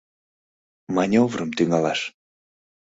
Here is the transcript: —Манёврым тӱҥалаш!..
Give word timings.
—Манёврым 0.95 1.49
тӱҥалаш!.. 1.57 1.99